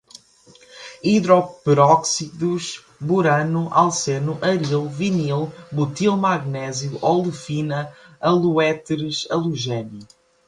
hidroperóxidos, 1.03 2.83
borano, 2.99 3.71
alceno, 3.71 4.33
aril, 4.41 4.89
vinil, 4.89 5.51
butilmagnésio, 5.71 6.97
olefina, 7.05 7.95
haloéteres, 8.19 9.17
halogênio 9.29 10.07